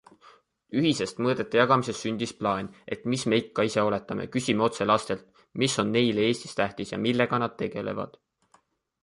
Ühisest 0.79 1.19
mõtete 1.25 1.59
jagamisest 1.59 2.05
sündis 2.05 2.33
plaan, 2.39 2.69
et 2.95 3.05
mis 3.15 3.25
me 3.33 3.39
ikka 3.43 3.67
ise 3.69 3.85
oletame, 3.91 4.25
küsime 4.37 4.67
otse 4.69 4.89
lastelt, 4.93 5.29
mis 5.65 5.77
on 5.85 5.93
neile 5.99 6.27
Eestis 6.31 6.59
tähtis 6.63 6.97
ja 6.97 7.01
millega 7.07 7.43
nad 7.47 7.57
tegelevad. 7.63 8.19